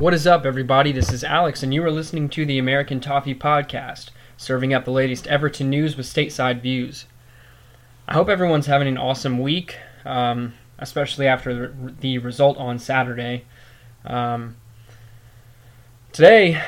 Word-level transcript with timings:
What 0.00 0.14
is 0.14 0.26
up, 0.26 0.46
everybody? 0.46 0.92
This 0.92 1.12
is 1.12 1.22
Alex, 1.22 1.62
and 1.62 1.74
you 1.74 1.84
are 1.84 1.90
listening 1.90 2.30
to 2.30 2.46
the 2.46 2.58
American 2.58 3.00
Toffee 3.00 3.34
Podcast, 3.34 4.08
serving 4.38 4.72
up 4.72 4.86
the 4.86 4.90
latest 4.90 5.26
Everton 5.26 5.68
news 5.68 5.94
with 5.94 6.06
stateside 6.06 6.62
views. 6.62 7.04
I 8.08 8.14
hope 8.14 8.30
everyone's 8.30 8.64
having 8.64 8.88
an 8.88 8.96
awesome 8.96 9.38
week, 9.40 9.76
um, 10.06 10.54
especially 10.78 11.26
after 11.26 11.76
the, 12.00 12.16
result 12.16 12.56
on 12.56 12.78
Saturday. 12.78 13.44
Um, 14.06 14.56
today, 16.12 16.62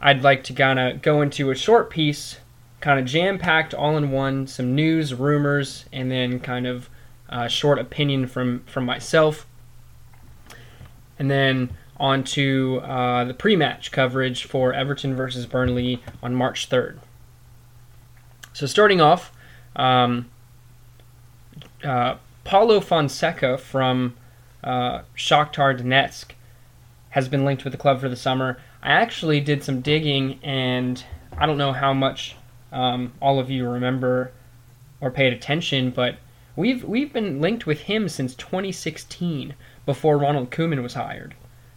I'd 0.00 0.24
like 0.24 0.42
to 0.42 0.52
kind 0.52 0.80
of 0.80 1.02
go 1.02 1.22
into 1.22 1.52
a 1.52 1.54
short 1.54 1.88
piece, 1.88 2.40
kind 2.80 2.98
of 2.98 3.06
jam 3.06 3.38
packed 3.38 3.74
all 3.74 3.96
in 3.96 4.10
one, 4.10 4.48
some 4.48 4.74
news, 4.74 5.14
rumors, 5.14 5.84
and 5.92 6.10
then 6.10 6.40
kind 6.40 6.66
of 6.66 6.90
a 7.28 7.48
short 7.48 7.78
opinion 7.78 8.26
from, 8.26 8.64
from 8.64 8.84
myself. 8.84 9.46
And 11.16 11.30
then 11.30 11.70
on 12.02 12.24
to 12.24 12.80
uh, 12.82 13.24
the 13.24 13.32
pre 13.32 13.54
match 13.54 13.92
coverage 13.92 14.44
for 14.44 14.74
Everton 14.74 15.14
versus 15.14 15.46
Burnley 15.46 16.02
on 16.22 16.34
March 16.34 16.68
3rd. 16.68 16.98
So, 18.52 18.66
starting 18.66 19.00
off, 19.00 19.32
um, 19.76 20.28
uh, 21.84 22.16
Paulo 22.44 22.80
Fonseca 22.80 23.56
from 23.56 24.16
uh, 24.64 25.02
Shakhtar 25.16 25.80
Donetsk 25.80 26.32
has 27.10 27.28
been 27.28 27.44
linked 27.44 27.62
with 27.62 27.72
the 27.72 27.78
club 27.78 28.00
for 28.00 28.08
the 28.08 28.16
summer. 28.16 28.58
I 28.82 28.92
actually 28.92 29.40
did 29.40 29.62
some 29.62 29.80
digging, 29.80 30.40
and 30.42 31.02
I 31.38 31.46
don't 31.46 31.58
know 31.58 31.72
how 31.72 31.94
much 31.94 32.34
um, 32.72 33.12
all 33.22 33.38
of 33.38 33.48
you 33.48 33.68
remember 33.68 34.32
or 35.00 35.12
paid 35.12 35.32
attention, 35.32 35.90
but 35.90 36.16
we've 36.56 36.82
we've 36.82 37.12
been 37.12 37.40
linked 37.40 37.64
with 37.64 37.82
him 37.82 38.08
since 38.08 38.34
2016, 38.34 39.54
before 39.86 40.18
Ronald 40.18 40.50
Koeman 40.50 40.82
was 40.82 40.94
hired. 40.94 41.34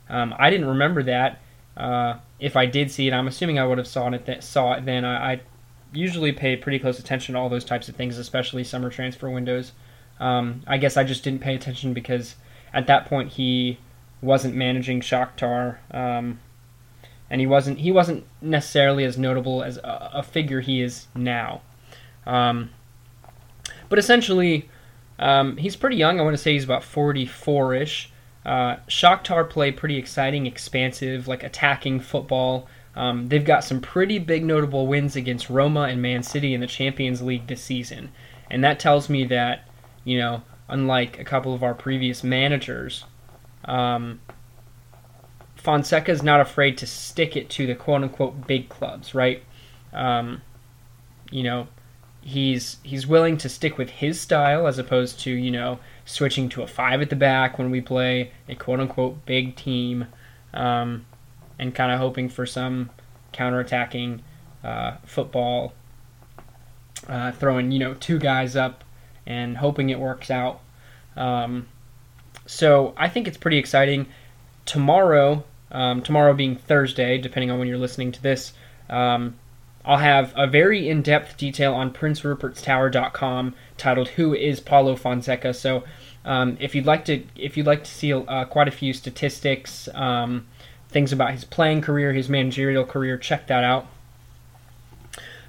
Um, 0.09 0.33
I 0.37 0.49
didn't 0.49 0.67
remember 0.67 1.03
that. 1.03 1.41
Uh, 1.75 2.19
if 2.39 2.55
I 2.55 2.65
did 2.65 2.91
see 2.91 3.07
it, 3.07 3.13
I'm 3.13 3.27
assuming 3.27 3.59
I 3.59 3.65
would 3.65 3.77
have 3.77 3.87
saw 3.87 4.09
it. 4.09 4.25
Th- 4.25 4.41
saw 4.41 4.73
it 4.73 4.85
then. 4.85 5.03
I, 5.03 5.33
I, 5.33 5.41
usually 5.93 6.33
pay 6.33 6.57
pretty 6.57 6.77
close 6.77 6.99
attention 6.99 7.33
to 7.33 7.39
all 7.39 7.47
those 7.47 7.63
types 7.63 7.87
of 7.87 7.95
things, 7.95 8.17
especially 8.17 8.63
summer 8.63 8.89
transfer 8.89 9.29
windows. 9.29 9.71
Um, 10.19 10.61
I 10.67 10.77
guess 10.77 10.97
I 10.97 11.03
just 11.05 11.23
didn't 11.23 11.39
pay 11.39 11.55
attention 11.55 11.93
because 11.93 12.35
at 12.73 12.87
that 12.87 13.05
point 13.05 13.33
he 13.33 13.79
wasn't 14.21 14.55
managing 14.55 15.01
Shakhtar, 15.01 15.77
um, 15.91 16.39
and 17.29 17.39
he 17.39 17.47
wasn't 17.47 17.79
he 17.79 17.91
wasn't 17.91 18.25
necessarily 18.41 19.05
as 19.05 19.17
notable 19.17 19.63
as 19.63 19.77
a, 19.77 20.11
a 20.15 20.23
figure 20.23 20.61
he 20.61 20.81
is 20.81 21.07
now. 21.15 21.61
Um, 22.25 22.71
but 23.89 23.99
essentially, 23.99 24.69
um, 25.19 25.57
he's 25.57 25.75
pretty 25.75 25.95
young. 25.95 26.19
I 26.19 26.23
want 26.23 26.35
to 26.35 26.41
say 26.41 26.53
he's 26.53 26.63
about 26.63 26.83
44 26.83 27.75
ish. 27.75 28.11
Uh, 28.45 28.77
Shakhtar 28.87 29.49
play 29.49 29.71
pretty 29.71 29.97
exciting, 29.97 30.45
expansive, 30.45 31.27
like 31.27 31.43
attacking 31.43 31.99
football. 31.99 32.67
Um, 32.95 33.27
they've 33.27 33.43
got 33.43 33.63
some 33.63 33.81
pretty 33.81 34.19
big 34.19 34.45
notable 34.45 34.87
wins 34.87 35.15
against 35.15 35.49
Roma 35.49 35.81
and 35.81 36.01
Man 36.01 36.23
City 36.23 36.53
in 36.53 36.61
the 36.61 36.67
Champions 36.67 37.21
League 37.21 37.47
this 37.47 37.63
season. 37.63 38.11
And 38.49 38.63
that 38.63 38.79
tells 38.79 39.09
me 39.09 39.25
that, 39.25 39.67
you 40.03 40.17
know, 40.19 40.43
unlike 40.69 41.19
a 41.19 41.23
couple 41.23 41.53
of 41.53 41.63
our 41.63 41.73
previous 41.73 42.23
managers, 42.23 43.05
um, 43.65 44.21
Fonseca 45.55 46.11
is 46.11 46.21
not 46.21 46.39
afraid 46.39 46.77
to 46.77 46.87
stick 46.87 47.35
it 47.35 47.49
to 47.49 47.65
the 47.65 47.75
quote 47.75 48.03
unquote 48.03 48.45
big 48.45 48.69
clubs, 48.69 49.15
right? 49.15 49.43
Um, 49.91 50.43
you 51.31 51.41
know, 51.41 51.67
he's 52.21 52.77
he's 52.83 53.07
willing 53.07 53.37
to 53.37 53.49
stick 53.49 53.77
with 53.77 53.89
his 53.89 54.21
style 54.21 54.67
as 54.67 54.77
opposed 54.77 55.19
to, 55.21 55.31
you 55.31 55.51
know, 55.51 55.79
switching 56.05 56.47
to 56.49 56.61
a 56.61 56.67
five 56.67 57.01
at 57.01 57.09
the 57.09 57.15
back 57.15 57.57
when 57.57 57.71
we 57.71 57.81
play 57.81 58.31
a 58.47 58.55
quote 58.55 58.79
unquote 58.79 59.25
big 59.25 59.55
team, 59.55 60.07
um, 60.53 61.05
and 61.59 61.73
kind 61.73 61.91
of 61.91 61.99
hoping 61.99 62.29
for 62.29 62.45
some 62.45 62.89
counterattacking 63.33 64.21
uh, 64.63 64.97
football, 65.05 65.73
uh, 67.07 67.31
throwing 67.33 67.71
you 67.71 67.79
know 67.79 67.93
two 67.95 68.19
guys 68.19 68.55
up 68.55 68.83
and 69.25 69.57
hoping 69.57 69.89
it 69.89 69.99
works 69.99 70.29
out. 70.29 70.61
Um, 71.15 71.67
so 72.45 72.93
I 72.97 73.09
think 73.09 73.27
it's 73.27 73.37
pretty 73.37 73.57
exciting. 73.57 74.07
Tomorrow, 74.65 75.43
um, 75.71 76.01
tomorrow 76.01 76.33
being 76.33 76.55
Thursday, 76.55 77.17
depending 77.17 77.51
on 77.51 77.59
when 77.59 77.67
you're 77.67 77.77
listening 77.77 78.11
to 78.13 78.21
this, 78.21 78.53
um, 78.89 79.35
I'll 79.85 79.97
have 79.97 80.33
a 80.35 80.47
very 80.47 80.89
in-depth 80.89 81.37
detail 81.37 81.73
on 81.73 81.93
PrinceRupert'sTower.com 81.93 83.53
titled 83.77 84.07
"Who 84.09 84.33
is 84.33 84.59
Paulo 84.59 84.95
Fonseca?" 84.95 85.53
So, 85.53 85.83
um, 86.25 86.57
if 86.59 86.73
you'd 86.73 86.87
like 86.87 87.05
to, 87.05 87.23
if 87.35 87.55
you'd 87.55 87.67
like 87.67 87.83
to 87.83 87.91
see 87.91 88.11
uh, 88.11 88.45
quite 88.45 88.67
a 88.67 88.71
few 88.71 88.93
statistics, 88.93 89.87
um, 89.93 90.47
things 90.89 91.11
about 91.11 91.31
his 91.31 91.45
playing 91.45 91.81
career, 91.81 92.13
his 92.13 92.29
managerial 92.29 92.83
career, 92.83 93.17
check 93.17 93.45
that 93.47 93.63
out. 93.63 93.85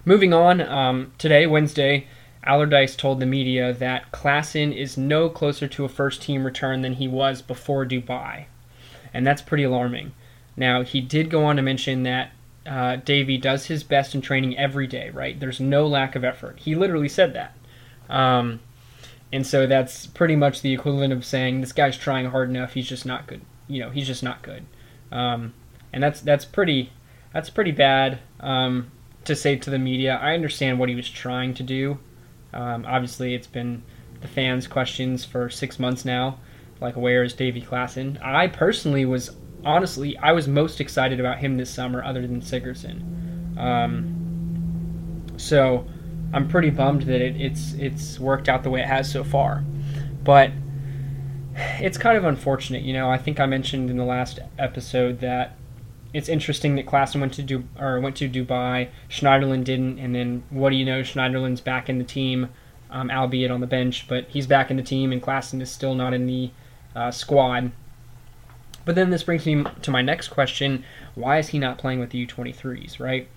Moving 0.05 0.35
on, 0.35 0.61
um, 0.61 1.13
today, 1.19 1.47
Wednesday, 1.47 2.07
Allardyce 2.45 2.95
told 2.95 3.19
the 3.19 3.27
media 3.27 3.73
that 3.73 4.13
Klaassen 4.13 4.77
is 4.77 4.97
no 4.97 5.29
closer 5.29 5.67
to 5.67 5.85
a 5.85 5.89
first-team 5.89 6.45
return 6.45 6.83
than 6.83 6.95
he 6.95 7.09
was 7.09 7.43
before 7.43 7.87
Dubai, 7.87 8.45
and 9.13 9.27
that's 9.27 9.43
pretty 9.43 9.65
alarming. 9.65 10.13
Now, 10.57 10.83
he 10.83 11.01
did 11.01 11.31
go 11.31 11.45
on 11.45 11.57
to 11.57 11.63
mention 11.63 12.05
that 12.05 12.31
uh, 12.67 12.97
Davy 12.97 13.39
does 13.39 13.67
his 13.67 13.83
best 13.85 14.15
in 14.15 14.21
training 14.21 14.59
every 14.59 14.87
day, 14.87 15.11
right? 15.11 15.39
There's 15.39 15.61
no 15.61 15.87
lack 15.87 16.17
of 16.17 16.25
effort. 16.25 16.59
He 16.61 16.75
literally 16.75 17.09
said 17.09 17.35
that. 17.35 17.57
Um, 18.09 18.61
and 19.33 19.47
so 19.47 19.67
that's 19.67 20.07
pretty 20.07 20.37
much 20.37 20.63
the 20.63 20.73
equivalent 20.73 21.13
of 21.13 21.25
saying 21.25 21.61
this 21.61 21.73
guy's 21.73 21.97
trying 21.97 22.27
hard 22.27 22.49
enough, 22.49 22.75
he's 22.75 22.89
just 22.89 23.07
not 23.07 23.27
good. 23.27 23.41
You 23.69 23.81
know, 23.81 23.91
he's 23.91 24.07
just 24.07 24.23
not 24.23 24.43
good. 24.43 24.65
Um, 25.11 25.55
and 25.93 26.03
that's 26.03 26.21
that's 26.21 26.45
pretty 26.45 26.93
that's 27.33 27.51
pretty 27.51 27.73
bad 27.73 28.21
um, 28.41 28.91
to 29.25 29.35
say 29.35 29.57
to 29.57 29.71
the 29.71 29.79
media. 29.79 30.19
I 30.21 30.35
understand 30.35 30.79
what 30.79 30.89
he 30.89 30.95
was 30.95 31.09
trying 31.09 31.55
to 31.55 31.63
do. 31.63 31.99
Um, 32.53 32.85
obviously, 32.87 33.35
it's 33.35 33.47
been 33.47 33.83
the 34.21 34.29
fans' 34.29 34.67
questions 34.67 35.25
for 35.25 35.51
six 35.51 35.79
months 35.79 36.05
now. 36.05 36.39
Like, 36.81 36.97
where 36.97 37.23
is 37.23 37.33
Davy 37.33 37.63
Klaassen? 37.63 38.23
I 38.23 38.49
personally 38.49 39.05
was 39.05 39.35
honestly, 39.67 40.17
I 40.19 40.33
was 40.33 40.49
most 40.49 40.81
excited 40.81 41.21
about 41.21 41.39
him 41.39 41.57
this 41.57 41.71
summer, 41.71 42.03
other 42.03 42.27
than 42.27 42.41
Sigurdsson. 42.41 43.59
Um, 43.59 45.25
so 45.37 45.87
I'm 46.33 46.49
pretty 46.49 46.71
bummed 46.71 47.03
that 47.03 47.21
it, 47.21 47.41
it's 47.41 47.73
it's 47.75 48.19
worked 48.19 48.49
out 48.49 48.63
the 48.63 48.71
way 48.71 48.81
it 48.81 48.87
has 48.87 49.11
so 49.11 49.25
far, 49.25 49.65
but 50.23 50.51
it's 51.55 51.99
kind 51.99 52.17
of 52.17 52.25
unfortunate. 52.25 52.83
You 52.83 52.93
know, 52.93 53.11
I 53.11 53.19
think 53.19 53.41
I 53.41 53.47
mentioned 53.47 53.91
in 53.91 53.97
the 53.97 54.05
last 54.05 54.39
episode 54.59 55.21
that 55.21 55.57
it's 56.15 56.29
interesting 56.29 56.77
that 56.77 56.87
Klaassen 56.87 57.21
went 57.21 57.35
to 57.35 57.43
do 57.43 57.65
or 57.79 58.01
went 58.01 58.17
to 58.17 58.29
Dubai, 58.29 58.89
Schneiderlin 59.09 59.65
didn't, 59.65 59.99
and 59.99 60.15
then 60.15 60.45
what 60.51 60.71
do 60.71 60.77
you 60.77 60.85
know? 60.85 61.03
Schneiderlin's 61.03 61.61
back 61.61 61.89
in 61.89 61.99
the 61.99 62.05
team, 62.05 62.49
um, 62.91 63.11
albeit 63.11 63.51
on 63.51 63.61
the 63.61 63.67
bench, 63.67 64.07
but 64.09 64.27
he's 64.29 64.47
back 64.47 64.71
in 64.71 64.77
the 64.77 64.83
team, 64.83 65.13
and 65.13 65.23
Klaassen 65.23 65.61
is 65.61 65.71
still 65.71 65.95
not 65.95 66.15
in 66.15 66.27
the 66.27 66.51
uh, 66.95 67.11
squad. 67.11 67.73
But 68.87 68.95
then 68.95 69.11
this 69.11 69.25
brings 69.25 69.45
me 69.45 69.65
to 69.83 69.91
my 69.91 70.01
next 70.01 70.29
question: 70.29 70.85
Why 71.15 71.39
is 71.39 71.49
he 71.49 71.59
not 71.59 71.77
playing 71.77 72.01
with 72.01 72.11
the 72.11 72.25
U23s? 72.25 72.99
Right? 72.99 73.29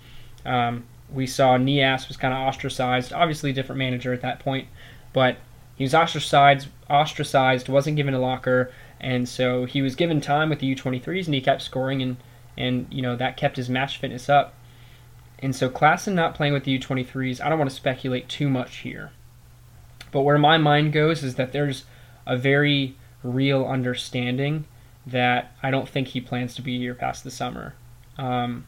Um, 0.45 0.85
we 1.11 1.25
saw 1.27 1.57
Niasse 1.57 2.07
was 2.07 2.17
kind 2.17 2.33
of 2.33 2.39
ostracized. 2.39 3.11
Obviously, 3.11 3.51
different 3.51 3.79
manager 3.79 4.13
at 4.13 4.21
that 4.21 4.39
point, 4.39 4.67
but 5.11 5.37
he 5.75 5.83
was 5.83 5.95
ostracized. 5.95 6.67
Ostracized, 6.87 7.67
wasn't 7.67 7.97
given 7.97 8.13
a 8.13 8.19
locker, 8.19 8.71
and 9.01 9.27
so 9.27 9.65
he 9.65 9.81
was 9.81 9.95
given 9.95 10.21
time 10.21 10.49
with 10.49 10.59
the 10.59 10.75
U23s, 10.75 11.25
and 11.25 11.33
he 11.33 11.41
kept 11.41 11.63
scoring, 11.63 12.01
and 12.01 12.17
and 12.55 12.85
you 12.91 13.01
know 13.01 13.15
that 13.15 13.35
kept 13.35 13.57
his 13.57 13.69
match 13.69 13.97
fitness 13.97 14.29
up. 14.29 14.53
And 15.39 15.55
so 15.55 15.67
Klaassen 15.67 16.13
not 16.13 16.35
playing 16.35 16.53
with 16.53 16.65
the 16.65 16.77
U23s, 16.77 17.41
I 17.41 17.49
don't 17.49 17.57
want 17.57 17.71
to 17.71 17.75
speculate 17.75 18.29
too 18.29 18.49
much 18.49 18.77
here. 18.77 19.11
But 20.11 20.21
where 20.21 20.37
my 20.37 20.57
mind 20.57 20.93
goes 20.93 21.23
is 21.23 21.35
that 21.35 21.53
there's 21.53 21.85
a 22.27 22.37
very 22.37 22.95
real 23.23 23.65
understanding 23.65 24.65
that 25.05 25.55
I 25.63 25.71
don't 25.71 25.87
think 25.87 26.09
he 26.09 26.21
plans 26.21 26.55
to 26.55 26.61
be 26.61 26.77
here 26.77 26.93
past 26.93 27.23
the 27.23 27.31
summer. 27.31 27.73
Um, 28.17 28.67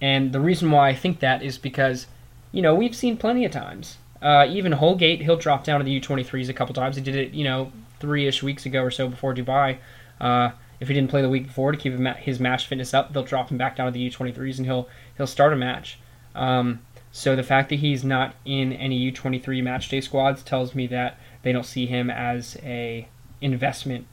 and 0.00 0.32
the 0.32 0.40
reason 0.40 0.70
why 0.70 0.88
I 0.90 0.94
think 0.94 1.20
that 1.20 1.42
is 1.42 1.58
because, 1.58 2.06
you 2.52 2.62
know, 2.62 2.74
we've 2.74 2.94
seen 2.94 3.16
plenty 3.16 3.44
of 3.44 3.52
times. 3.52 3.98
Uh, 4.20 4.46
even 4.48 4.72
Holgate, 4.72 5.22
he'll 5.22 5.36
drop 5.36 5.64
down 5.64 5.80
to 5.80 5.84
the 5.84 6.00
U23s 6.00 6.48
a 6.48 6.52
couple 6.52 6.74
times. 6.74 6.96
He 6.96 7.02
did 7.02 7.16
it, 7.16 7.32
you 7.32 7.44
know, 7.44 7.72
three 8.00 8.26
ish 8.26 8.42
weeks 8.42 8.66
ago 8.66 8.82
or 8.82 8.90
so 8.90 9.08
before 9.08 9.34
Dubai. 9.34 9.78
Uh, 10.20 10.50
if 10.80 10.88
he 10.88 10.94
didn't 10.94 11.10
play 11.10 11.22
the 11.22 11.28
week 11.28 11.46
before 11.46 11.72
to 11.72 11.78
keep 11.78 11.98
his 12.18 12.40
match 12.40 12.66
fitness 12.66 12.94
up, 12.94 13.12
they'll 13.12 13.22
drop 13.22 13.50
him 13.50 13.58
back 13.58 13.76
down 13.76 13.86
to 13.86 13.92
the 13.92 14.10
U23s 14.10 14.58
and 14.58 14.66
he'll 14.66 14.88
he'll 15.16 15.26
start 15.26 15.52
a 15.52 15.56
match. 15.56 15.98
Um, 16.34 16.80
so 17.12 17.36
the 17.36 17.42
fact 17.42 17.68
that 17.68 17.76
he's 17.76 18.04
not 18.04 18.34
in 18.44 18.72
any 18.72 19.12
U23 19.12 19.62
match 19.62 19.88
day 19.88 20.00
squads 20.00 20.42
tells 20.42 20.74
me 20.74 20.86
that 20.88 21.18
they 21.42 21.52
don't 21.52 21.64
see 21.64 21.86
him 21.86 22.10
as 22.10 22.56
a 22.62 23.08
investment 23.40 24.06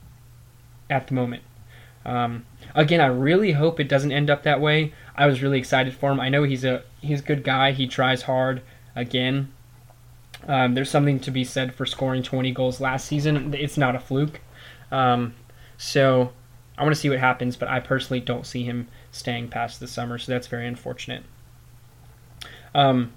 at 0.91 1.07
the 1.07 1.15
moment. 1.15 1.41
Um, 2.05 2.45
again, 2.75 3.01
I 3.01 3.07
really 3.07 3.53
hope 3.53 3.79
it 3.79 3.88
doesn't 3.88 4.11
end 4.11 4.29
up 4.29 4.43
that 4.43 4.61
way. 4.61 4.93
I 5.15 5.25
was 5.25 5.41
really 5.41 5.57
excited 5.57 5.93
for 5.93 6.11
him. 6.11 6.19
I 6.19 6.29
know 6.29 6.43
he's 6.43 6.63
a 6.63 6.83
he's 6.99 7.21
a 7.21 7.23
good 7.23 7.43
guy. 7.43 7.71
He 7.71 7.88
tries 7.88 8.23
hard. 8.23 8.61
Again, 8.95 9.51
um, 10.47 10.73
there's 10.73 10.89
something 10.89 11.19
to 11.21 11.31
be 11.31 11.43
said 11.43 11.73
for 11.73 11.85
scoring 11.85 12.23
20 12.23 12.51
goals 12.51 12.81
last 12.81 13.07
season. 13.07 13.53
It's 13.53 13.77
not 13.77 13.95
a 13.95 13.99
fluke. 13.99 14.41
Um, 14.91 15.33
so, 15.77 16.33
I 16.77 16.83
want 16.83 16.94
to 16.94 16.99
see 16.99 17.09
what 17.09 17.19
happens, 17.19 17.55
but 17.55 17.69
I 17.69 17.79
personally 17.79 18.19
don't 18.19 18.45
see 18.45 18.63
him 18.63 18.87
staying 19.11 19.47
past 19.47 19.79
the 19.79 19.87
summer, 19.87 20.17
so 20.17 20.31
that's 20.31 20.47
very 20.47 20.67
unfortunate. 20.67 21.23
Um, 22.75 23.13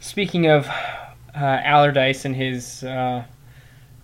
speaking 0.00 0.46
of 0.46 0.66
uh, 0.66 1.60
Allardyce 1.64 2.24
and 2.24 2.34
his 2.34 2.82
uh, 2.84 3.24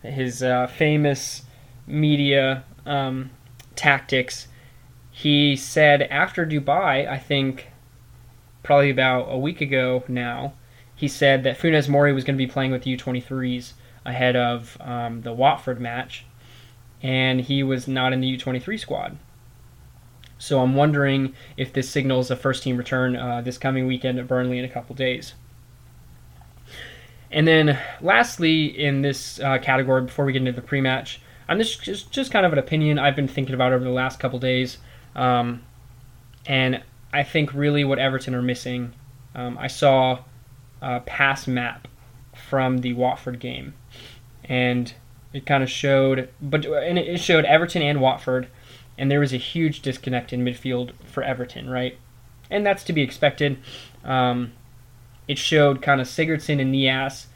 his 0.03 0.43
uh, 0.43 0.67
famous 0.67 1.43
media 1.87 2.65
um, 2.87 3.31
tactics, 3.77 4.49
he 5.11 5.57
said 5.57 6.03
after 6.03 6.45
Dubai, 6.45 7.09
I 7.09 7.19
think 7.19 7.69
probably 8.63 8.91
about 8.91 9.27
a 9.31 9.39
week 9.39 9.61
ago 9.61 10.03
now, 10.09 10.55
he 10.97 11.09
said 11.09 11.43
that 11.45 11.59
Funes 11.59 11.89
Mori 11.89 12.13
was 12.13 12.25
going 12.25 12.37
to 12.37 12.47
be 12.47 12.51
playing 12.51 12.71
with 12.71 12.85
U23s 12.85 13.73
ahead 14.05 14.37
of 14.37 14.77
um, 14.81 15.23
the 15.23 15.33
Watford 15.33 15.81
match, 15.81 16.25
and 17.03 17.41
he 17.41 17.63
was 17.63 17.89
not 17.89 18.13
in 18.13 18.21
the 18.21 18.37
U23 18.37 18.79
squad. 18.79 19.19
So 20.39 20.61
I'm 20.61 20.75
wondering 20.75 21.35
if 21.57 21.73
this 21.73 21.89
signals 21.89 22.31
a 22.31 22.37
first 22.37 22.63
team 22.63 22.77
return 22.77 23.17
uh, 23.17 23.41
this 23.41 23.57
coming 23.57 23.87
weekend 23.87 24.19
at 24.19 24.29
Burnley 24.29 24.59
in 24.59 24.65
a 24.65 24.69
couple 24.69 24.95
days. 24.95 25.35
And 27.31 27.49
then, 27.49 27.79
lastly, 28.01 28.67
in 28.67 29.03
this 29.03 29.41
uh, 29.41 29.59
category, 29.59 30.03
before 30.03 30.25
we 30.25 30.33
get 30.33 30.41
into 30.41 30.53
the 30.53 30.63
pre-match, 30.63 31.21
I'm 31.49 31.61
is 31.61 31.77
just 31.77 32.11
just 32.11 32.31
kind 32.31 32.47
of 32.47 32.53
an 32.53 32.59
opinion 32.59 32.99
I've 32.99 33.17
been 33.17 33.29
thinking 33.29 33.55
about 33.55 33.73
over 33.73 33.85
the 33.85 33.91
last 33.91 34.19
couple 34.19 34.39
days, 34.39 34.79
um, 35.15 35.63
and 36.47 36.83
I 37.13 37.23
think 37.23 37.53
really 37.55 37.85
what 37.85 37.99
Everton 37.99 38.35
are 38.35 38.43
missing. 38.43 38.93
Um, 39.35 39.59
I 39.59 39.67
saw 39.67 40.21
a 40.81 41.01
pass 41.01 41.47
map 41.47 41.89
from 42.35 42.79
the 42.79 42.93
Watford 42.93 43.41
game, 43.41 43.75
and 44.45 44.93
it 45.33 45.47
kind 45.47 45.63
of 45.63 45.71
showed, 45.71 46.29
but 46.41 46.65
and 46.65 46.99
it 46.99 47.19
showed 47.19 47.45
Everton 47.45 47.83
and 47.83 48.01
Watford, 48.01 48.49
and 48.97 49.11
there 49.11 49.21
was 49.21 49.33
a 49.33 49.39
huge 49.39 49.83
disconnect 49.83 50.33
in 50.33 50.45
midfield 50.45 50.93
for 51.05 51.23
Everton, 51.23 51.69
right? 51.69 51.99
And 52.51 52.65
that's 52.65 52.85
to 52.85 52.93
be 52.93 53.03
expected. 53.03 53.59
Um, 54.05 54.53
it 55.27 55.39
showed 55.39 55.83
kind 55.83 56.01
of 56.01 56.07
Sigurdsson 56.07 56.61
and 56.61 56.73
Niasse 56.75 57.27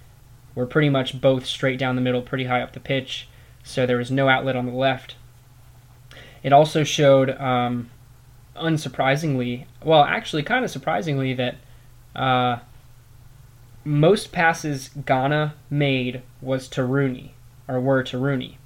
were 0.54 0.66
pretty 0.66 0.90
much 0.90 1.20
both 1.20 1.46
straight 1.46 1.78
down 1.78 1.96
the 1.96 2.02
middle, 2.02 2.22
pretty 2.22 2.44
high 2.44 2.60
up 2.60 2.72
the 2.72 2.80
pitch, 2.80 3.28
so 3.68 3.84
there 3.84 3.98
was 3.98 4.10
no 4.10 4.28
outlet 4.28 4.56
on 4.56 4.64
the 4.64 4.72
left. 4.72 5.14
It 6.42 6.54
also 6.54 6.84
showed, 6.84 7.30
um, 7.38 7.90
unsurprisingly, 8.56 9.66
well, 9.84 10.04
actually, 10.04 10.42
kind 10.42 10.64
of 10.64 10.70
surprisingly, 10.70 11.34
that 11.34 11.56
uh, 12.16 12.60
most 13.84 14.32
passes 14.32 14.88
Gana 15.04 15.54
made 15.68 16.22
was 16.40 16.66
to 16.68 16.82
Rooney, 16.82 17.34
or 17.68 17.78
were 17.78 18.02
to 18.04 18.16
Rooney. 18.16 18.56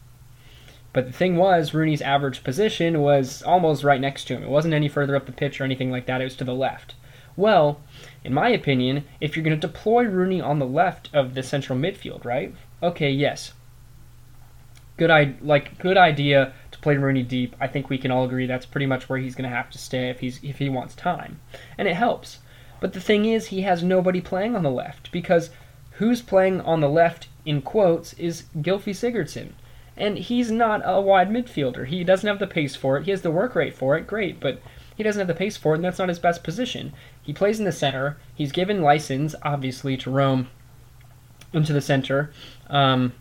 But 0.93 1.07
the 1.07 1.13
thing 1.13 1.37
was, 1.37 1.75
Rooney's 1.75 2.03
average 2.03 2.45
position 2.45 3.01
was 3.01 3.43
almost 3.43 3.83
right 3.83 4.01
next 4.01 4.27
to 4.27 4.37
him. 4.37 4.45
It 4.45 4.51
wasn't 4.51 4.75
any 4.75 4.89
further 4.89 5.17
up 5.17 5.27
the 5.27 5.33
pitch 5.33 5.61
or 5.61 5.65
anything 5.65 5.91
like 5.91 6.07
that, 6.07 6.21
it 6.21 6.25
was 6.25 6.37
to 6.37 6.45
the 6.45 6.55
left. 6.55 6.95
Well, 7.37 7.81
in 8.23 8.33
my 8.33 8.51
opinion, 8.51 9.05
if 9.21 9.35
you're 9.35 9.45
going 9.45 9.59
to 9.59 9.67
deploy 9.67 10.05
Rooney 10.05 10.41
on 10.41 10.61
the 10.61 10.67
left 10.67 11.09
of 11.13 11.35
the 11.35 11.43
central 11.43 11.77
midfield, 11.77 12.25
right? 12.25 12.55
Okay, 12.83 13.11
yes. 13.11 13.53
Good 14.97 15.11
I 15.11 15.35
like 15.41 15.79
good 15.79 15.97
idea 15.97 16.53
to 16.71 16.79
play 16.81 16.97
Rooney 16.97 17.23
deep. 17.23 17.57
I 17.61 17.67
think 17.67 17.89
we 17.89 17.99
can 17.99 18.11
all 18.11 18.25
agree 18.25 18.47
that's 18.47 18.67
pretty 18.67 18.87
much 18.87 19.09
where 19.09 19.19
he's 19.19 19.35
going 19.35 19.49
to 19.49 19.57
have 19.57 19.71
to 19.71 19.79
stay 19.79 20.11
if 20.11 20.21
he's 20.21 20.39
if 20.43 20.59
he 20.59 20.69
wants 20.69 20.95
time. 20.95 21.41
And 21.79 21.89
it 21.89 21.95
helps. 21.95 22.39
But 22.81 22.93
the 22.93 23.01
thing 23.01 23.25
is 23.25 23.47
he 23.47 23.63
has 23.63 23.83
nobody 23.83 24.21
playing 24.21 24.57
on 24.57 24.63
the 24.63 24.71
left 24.71 25.13
because 25.13 25.51
who's 25.93 26.21
playing 26.21 26.61
on 26.63 26.81
the 26.81 26.89
left 26.89 27.29
in 27.45 27.63
quotes 27.63 28.13
is 28.15 28.45
Gylfi 28.57 28.93
Sigurdsson. 28.93 29.53
And 29.97 30.19
he's 30.19 30.51
not 30.51 30.83
a 30.85 31.01
wide 31.01 31.31
midfielder. 31.31 31.87
He 31.87 32.03
doesn't 32.03 32.27
have 32.27 32.39
the 32.39 32.47
pace 32.47 32.75
for 32.75 32.97
it. 32.97 33.05
He 33.05 33.11
has 33.11 33.23
the 33.23 33.31
work 33.31 33.55
rate 33.55 33.75
for 33.75 33.97
it. 33.97 34.07
Great, 34.07 34.41
but 34.41 34.61
he 34.97 35.03
doesn't 35.03 35.21
have 35.21 35.29
the 35.29 35.35
pace 35.35 35.57
for 35.57 35.73
it, 35.73 35.77
and 35.77 35.85
that's 35.85 35.99
not 35.99 36.09
his 36.09 36.19
best 36.19 36.43
position. 36.43 36.93
He 37.23 37.33
plays 37.33 37.59
in 37.59 37.65
the 37.65 37.73
center. 37.73 38.17
He's 38.35 38.53
given 38.53 38.83
license, 38.83 39.35
obviously, 39.43 39.97
to 39.99 40.11
roam 40.11 40.49
into 41.53 41.73
the 41.73 41.81
center. 41.81 42.33
Um, 42.69 43.13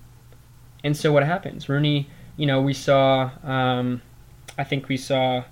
and 0.83 0.95
so 0.95 1.11
what 1.11 1.23
happens? 1.23 1.69
Rooney, 1.69 2.09
you 2.37 2.45
know, 2.45 2.61
we 2.61 2.73
saw, 2.73 3.31
um, 3.43 4.01
I 4.57 4.63
think 4.63 4.87
we 4.87 4.97
saw, 4.97 5.43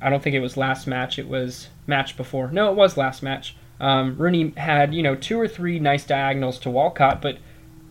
I 0.00 0.10
don't 0.10 0.22
think 0.22 0.34
it 0.34 0.40
was 0.40 0.56
last 0.56 0.86
match, 0.86 1.18
it 1.18 1.28
was 1.28 1.68
match 1.86 2.16
before. 2.16 2.50
No, 2.50 2.70
it 2.70 2.76
was 2.76 2.96
last 2.96 3.22
match. 3.22 3.56
Um, 3.78 4.16
Rooney 4.16 4.52
had, 4.56 4.94
you 4.94 5.02
know, 5.02 5.14
two 5.14 5.40
or 5.40 5.48
three 5.48 5.78
nice 5.78 6.04
diagonals 6.04 6.58
to 6.60 6.70
Walcott, 6.70 7.20
but 7.22 7.38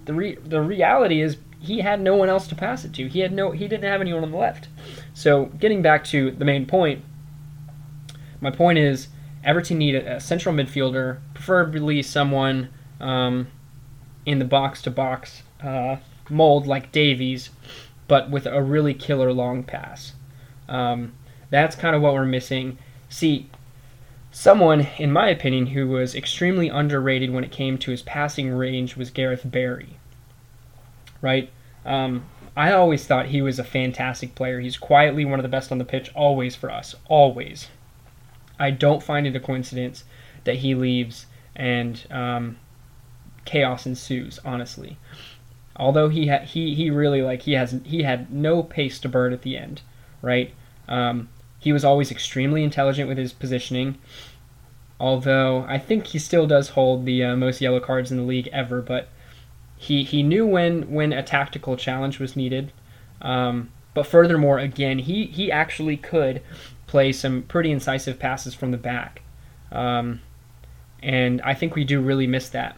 the, 0.05 0.13
re- 0.13 0.37
the 0.43 0.61
reality 0.61 1.21
is 1.21 1.37
he 1.59 1.79
had 1.79 2.01
no 2.01 2.15
one 2.15 2.29
else 2.29 2.47
to 2.47 2.55
pass 2.55 2.85
it 2.85 2.93
to. 2.93 3.07
He 3.07 3.19
had 3.19 3.33
no 3.33 3.51
he 3.51 3.67
didn't 3.67 3.83
have 3.83 4.01
anyone 4.01 4.23
on 4.23 4.31
the 4.31 4.37
left. 4.37 4.69
So 5.13 5.45
getting 5.59 5.81
back 5.81 6.03
to 6.05 6.31
the 6.31 6.45
main 6.45 6.65
point, 6.65 7.03
my 8.39 8.49
point 8.49 8.79
is 8.79 9.09
Everton 9.43 9.77
need 9.77 9.95
a, 9.95 10.15
a 10.15 10.19
central 10.19 10.55
midfielder, 10.55 11.19
preferably 11.33 12.01
someone 12.01 12.69
um, 12.99 13.47
in 14.25 14.39
the 14.39 14.45
box 14.45 14.81
to 14.83 14.91
box 14.91 15.43
mold 16.29 16.67
like 16.67 16.91
Davies, 16.91 17.49
but 18.07 18.29
with 18.29 18.45
a 18.45 18.61
really 18.61 18.93
killer 18.93 19.33
long 19.33 19.63
pass. 19.63 20.13
Um, 20.67 21.13
that's 21.49 21.75
kind 21.75 21.95
of 21.95 22.01
what 22.01 22.13
we're 22.13 22.25
missing. 22.25 22.77
See, 23.09 23.49
someone, 24.31 24.87
in 24.97 25.11
my 25.11 25.29
opinion, 25.29 25.67
who 25.67 25.87
was 25.87 26.15
extremely 26.15 26.69
underrated 26.69 27.31
when 27.31 27.43
it 27.43 27.51
came 27.51 27.77
to 27.79 27.91
his 27.91 28.01
passing 28.01 28.51
range 28.51 28.95
was 28.95 29.09
Gareth 29.09 29.41
Barry 29.43 29.99
right? 31.21 31.51
Um, 31.85 32.25
I 32.55 32.71
always 32.73 33.05
thought 33.05 33.27
he 33.27 33.41
was 33.41 33.59
a 33.59 33.63
fantastic 33.63 34.35
player. 34.35 34.59
He's 34.59 34.77
quietly 34.77 35.25
one 35.25 35.39
of 35.39 35.43
the 35.43 35.49
best 35.49 35.71
on 35.71 35.77
the 35.77 35.85
pitch, 35.85 36.11
always 36.15 36.55
for 36.55 36.69
us, 36.71 36.95
always. 37.07 37.69
I 38.57 38.71
don't 38.71 39.03
find 39.03 39.25
it 39.25 39.35
a 39.35 39.39
coincidence 39.39 40.03
that 40.43 40.57
he 40.57 40.75
leaves 40.75 41.25
and 41.55 42.05
um, 42.11 42.57
chaos 43.45 43.85
ensues. 43.85 44.39
Honestly, 44.43 44.97
although 45.79 46.09
he 46.09 46.27
he 46.45 46.75
he 46.75 46.89
really 46.91 47.21
like 47.21 47.43
he 47.43 47.53
has 47.53 47.79
he 47.85 48.03
had 48.03 48.31
no 48.31 48.61
pace 48.61 48.99
to 48.99 49.09
burn 49.09 49.33
at 49.33 49.41
the 49.41 49.57
end, 49.57 49.81
right? 50.21 50.53
Um, 50.87 51.29
he 51.57 51.73
was 51.73 51.85
always 51.85 52.11
extremely 52.11 52.63
intelligent 52.63 53.07
with 53.07 53.17
his 53.17 53.33
positioning. 53.33 53.97
Although 54.99 55.65
I 55.67 55.77
think 55.77 56.07
he 56.07 56.19
still 56.19 56.45
does 56.45 56.69
hold 56.69 57.05
the 57.05 57.23
uh, 57.23 57.35
most 57.35 57.61
yellow 57.61 57.79
cards 57.79 58.11
in 58.11 58.17
the 58.17 58.23
league 58.23 58.49
ever, 58.51 58.81
but 58.81 59.07
he 59.77 60.03
he 60.03 60.21
knew 60.21 60.45
when 60.45 60.91
when 60.91 61.13
a 61.13 61.23
tactical 61.23 61.77
challenge 61.77 62.19
was 62.19 62.35
needed. 62.35 62.73
Um, 63.21 63.71
but 63.93 64.05
furthermore, 64.05 64.59
again, 64.59 64.99
he 64.99 65.25
he 65.25 65.51
actually 65.51 65.95
could 65.95 66.41
play 66.87 67.11
some 67.13 67.43
pretty 67.43 67.71
incisive 67.71 68.19
passes 68.19 68.53
from 68.53 68.71
the 68.71 68.77
back, 68.77 69.21
um, 69.71 70.21
and 71.01 71.41
I 71.41 71.53
think 71.53 71.75
we 71.75 71.85
do 71.85 72.01
really 72.01 72.27
miss 72.27 72.49
that. 72.49 72.75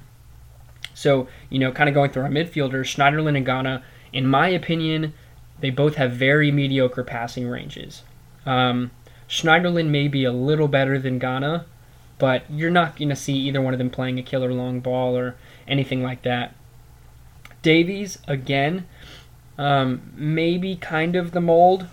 So 0.94 1.28
you 1.50 1.60
know, 1.60 1.72
kind 1.72 1.90
of 1.90 1.96
going 1.96 2.12
through 2.12 2.24
our 2.24 2.30
midfielders, 2.30 2.94
Schneiderlin 2.94 3.38
and 3.38 3.46
Gana, 3.46 3.84
in 4.14 4.28
my 4.28 4.50
opinion, 4.50 5.14
they 5.60 5.70
both 5.70 5.96
have 5.96 6.12
very 6.14 6.52
mediocre 6.52 7.04
passing 7.04 7.48
ranges. 7.48 8.04
Um, 8.46 8.92
Schneiderlin 9.30 9.88
may 9.88 10.08
be 10.08 10.26
a 10.26 10.32
little 10.32 10.68
better 10.68 11.00
than 11.00 11.20
Gana, 11.20 11.66
but 12.18 12.44
you're 12.50 12.70
not 12.70 12.98
going 12.98 13.10
to 13.10 13.16
see 13.16 13.34
either 13.34 13.62
one 13.62 13.74
of 13.74 13.78
them 13.78 13.90
playing 13.90 14.20
a 14.20 14.24
killer 14.24 14.54
long 14.54 14.80
ball 14.80 15.18
or 15.18 15.36
anything 15.68 16.04
like 16.04 16.24
that. 16.24 16.56
Davies, 17.62 18.18
again, 18.28 18.88
um, 19.58 20.12
maybe 20.16 20.76
kind 20.76 21.16
of 21.16 21.32
the 21.32 21.42
mold, 21.42 21.88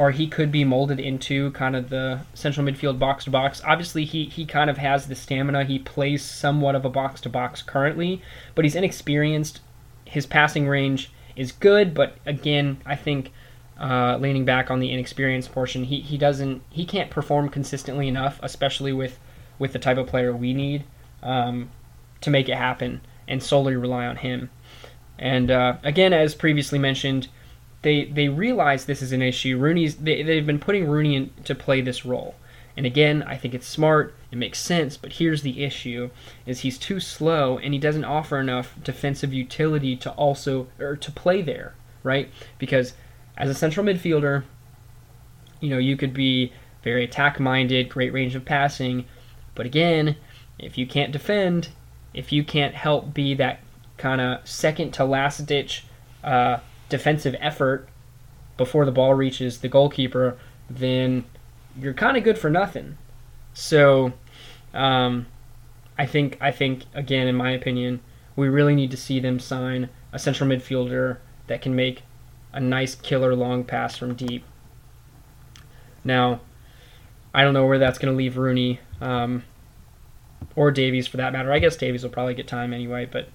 or 0.00 0.12
he 0.12 0.26
could 0.26 0.50
be 0.50 0.64
molded 0.64 0.98
into 0.98 1.50
kind 1.50 1.76
of 1.76 1.90
the 1.90 2.18
central 2.32 2.66
midfield 2.66 2.98
box 2.98 3.24
to 3.24 3.30
box. 3.30 3.60
Obviously, 3.66 4.06
he, 4.06 4.24
he 4.24 4.46
kind 4.46 4.70
of 4.70 4.78
has 4.78 5.06
the 5.06 5.14
stamina. 5.14 5.62
He 5.64 5.78
plays 5.78 6.24
somewhat 6.24 6.74
of 6.74 6.86
a 6.86 6.88
box 6.88 7.20
to 7.20 7.28
box 7.28 7.60
currently, 7.60 8.22
but 8.54 8.64
he's 8.64 8.74
inexperienced. 8.74 9.60
His 10.06 10.24
passing 10.24 10.66
range 10.66 11.12
is 11.36 11.52
good, 11.52 11.92
but 11.92 12.16
again, 12.24 12.78
I 12.86 12.96
think 12.96 13.30
uh, 13.78 14.16
leaning 14.16 14.46
back 14.46 14.70
on 14.70 14.80
the 14.80 14.90
inexperienced 14.90 15.52
portion, 15.52 15.84
he, 15.84 16.00
he 16.00 16.16
doesn't 16.16 16.62
he 16.70 16.86
can't 16.86 17.10
perform 17.10 17.50
consistently 17.50 18.08
enough, 18.08 18.40
especially 18.42 18.94
with 18.94 19.18
with 19.58 19.74
the 19.74 19.78
type 19.78 19.98
of 19.98 20.06
player 20.06 20.34
we 20.34 20.54
need 20.54 20.82
um, 21.22 21.68
to 22.22 22.30
make 22.30 22.48
it 22.48 22.56
happen, 22.56 23.02
and 23.28 23.42
solely 23.42 23.76
rely 23.76 24.06
on 24.06 24.16
him. 24.16 24.48
And 25.18 25.50
uh, 25.50 25.76
again, 25.82 26.14
as 26.14 26.34
previously 26.34 26.78
mentioned, 26.78 27.28
they 27.82 28.04
they 28.04 28.28
realize 28.28 28.84
this 28.84 29.02
is 29.02 29.12
an 29.12 29.22
issue. 29.22 29.58
Rooney's 29.58 29.96
they, 29.96 30.22
they've 30.22 30.46
been 30.46 30.58
putting 30.58 30.88
Rooney 30.88 31.16
in 31.16 31.30
to 31.44 31.54
play 31.54 31.80
this 31.80 32.04
role. 32.04 32.34
And 32.76 32.86
again, 32.86 33.22
I 33.24 33.36
think 33.36 33.52
it's 33.52 33.66
smart, 33.66 34.14
it 34.30 34.38
makes 34.38 34.58
sense, 34.58 34.96
but 34.96 35.14
here's 35.14 35.42
the 35.42 35.64
issue 35.64 36.10
is 36.46 36.60
he's 36.60 36.78
too 36.78 37.00
slow 37.00 37.58
and 37.58 37.74
he 37.74 37.80
doesn't 37.80 38.04
offer 38.04 38.38
enough 38.38 38.74
defensive 38.82 39.34
utility 39.34 39.96
to 39.96 40.10
also 40.12 40.68
or 40.78 40.96
to 40.96 41.12
play 41.12 41.42
there, 41.42 41.74
right? 42.02 42.30
Because 42.58 42.94
as 43.36 43.50
a 43.50 43.54
central 43.54 43.84
midfielder, 43.84 44.44
you 45.60 45.68
know, 45.68 45.78
you 45.78 45.96
could 45.96 46.14
be 46.14 46.52
very 46.82 47.04
attack 47.04 47.40
minded, 47.40 47.88
great 47.88 48.12
range 48.12 48.34
of 48.34 48.44
passing, 48.44 49.04
but 49.54 49.66
again, 49.66 50.16
if 50.58 50.78
you 50.78 50.86
can't 50.86 51.12
defend, 51.12 51.68
if 52.14 52.32
you 52.32 52.44
can't 52.44 52.74
help 52.74 53.12
be 53.12 53.34
that 53.34 53.60
kind 53.98 54.20
of 54.20 54.48
second 54.48 54.92
to 54.92 55.04
last 55.04 55.44
ditch 55.44 55.84
uh, 56.24 56.58
defensive 56.90 57.34
effort 57.40 57.88
before 58.58 58.84
the 58.84 58.92
ball 58.92 59.14
reaches 59.14 59.58
the 59.58 59.68
goalkeeper, 59.68 60.36
then 60.68 61.24
you're 61.78 61.94
kind 61.94 62.18
of 62.18 62.24
good 62.24 62.36
for 62.36 62.50
nothing. 62.50 62.98
So, 63.54 64.12
um, 64.74 65.26
I 65.98 66.06
think 66.06 66.36
I 66.40 66.50
think 66.50 66.84
again, 66.94 67.26
in 67.26 67.36
my 67.36 67.52
opinion, 67.52 68.00
we 68.36 68.48
really 68.48 68.74
need 68.74 68.90
to 68.90 68.96
see 68.96 69.20
them 69.20 69.38
sign 69.38 69.88
a 70.12 70.18
central 70.18 70.48
midfielder 70.48 71.18
that 71.46 71.62
can 71.62 71.74
make 71.74 72.02
a 72.52 72.60
nice 72.60 72.94
killer 72.94 73.34
long 73.34 73.64
pass 73.64 73.96
from 73.96 74.14
deep. 74.14 74.44
Now, 76.04 76.40
I 77.34 77.42
don't 77.42 77.54
know 77.54 77.66
where 77.66 77.78
that's 77.78 77.98
going 77.98 78.12
to 78.12 78.16
leave 78.16 78.36
Rooney 78.36 78.80
um, 79.00 79.44
or 80.56 80.70
Davies 80.70 81.06
for 81.06 81.16
that 81.18 81.32
matter. 81.32 81.52
I 81.52 81.58
guess 81.58 81.76
Davies 81.76 82.02
will 82.02 82.10
probably 82.10 82.34
get 82.34 82.48
time 82.48 82.72
anyway, 82.72 83.06
but 83.06 83.28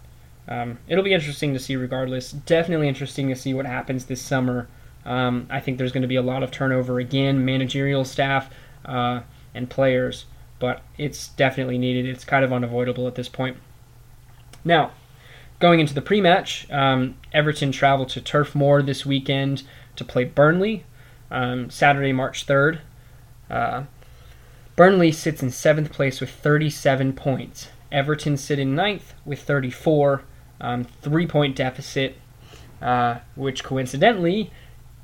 um, 0.47 0.77
it'll 0.87 1.03
be 1.03 1.13
interesting 1.13 1.53
to 1.53 1.59
see 1.59 1.75
regardless. 1.75 2.31
Definitely 2.31 2.87
interesting 2.87 3.29
to 3.29 3.35
see 3.35 3.53
what 3.53 3.65
happens 3.65 4.05
this 4.05 4.21
summer. 4.21 4.67
Um, 5.05 5.47
I 5.49 5.59
think 5.59 5.77
there's 5.77 5.91
going 5.91 6.01
to 6.01 6.07
be 6.07 6.15
a 6.15 6.21
lot 6.21 6.43
of 6.43 6.51
turnover 6.51 6.99
again, 6.99 7.45
managerial 7.45 8.05
staff 8.05 8.49
uh, 8.85 9.21
and 9.53 9.69
players, 9.69 10.25
but 10.59 10.81
it's 10.97 11.29
definitely 11.29 11.77
needed. 11.77 12.05
It's 12.05 12.25
kind 12.25 12.43
of 12.43 12.51
unavoidable 12.51 13.07
at 13.07 13.15
this 13.15 13.29
point. 13.29 13.57
Now, 14.63 14.91
going 15.59 15.79
into 15.79 15.93
the 15.93 16.01
pre 16.01 16.21
match, 16.21 16.69
um, 16.71 17.15
Everton 17.33 17.71
travel 17.71 18.05
to 18.07 18.21
Turf 18.21 18.55
Moor 18.55 18.81
this 18.81 19.05
weekend 19.05 19.63
to 19.95 20.03
play 20.03 20.23
Burnley 20.23 20.85
um, 21.31 21.69
Saturday, 21.69 22.13
March 22.13 22.45
3rd. 22.45 22.79
Uh, 23.49 23.83
Burnley 24.75 25.11
sits 25.11 25.41
in 25.41 25.51
seventh 25.51 25.91
place 25.91 26.19
with 26.19 26.29
37 26.29 27.13
points. 27.13 27.69
Everton 27.91 28.37
sit 28.37 28.59
in 28.59 28.75
ninth 28.75 29.13
with 29.23 29.41
34, 29.41 30.23
um, 30.61 30.83
three 30.83 31.27
point 31.27 31.55
deficit, 31.55 32.17
uh, 32.81 33.19
which 33.35 33.63
coincidentally 33.63 34.51